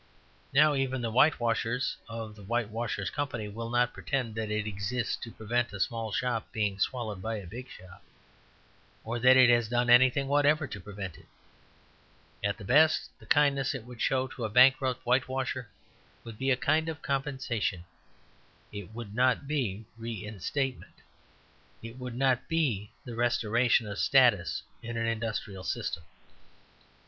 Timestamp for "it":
4.49-4.65, 9.37-9.51, 11.19-11.27, 13.75-13.85, 18.71-18.95, 21.83-21.99